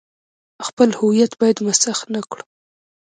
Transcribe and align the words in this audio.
خپل 0.67 0.89
هویت 0.99 1.31
باید 1.39 1.57
مسخ 1.67 1.97
نه 2.13 2.21
کړو. 2.29 2.43